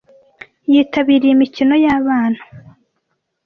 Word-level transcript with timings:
Yitabiriye 0.71 1.33
imikino 1.35 1.73
y'abana. 1.85 2.39